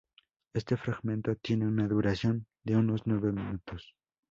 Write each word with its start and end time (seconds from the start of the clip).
Este 0.55 0.77
fragmento 0.77 1.35
tiene 1.35 1.67
una 1.67 1.87
duración 1.87 2.47
de 2.63 2.75
unos 2.75 3.03
nueve 3.05 3.31
minutos. 3.31 3.93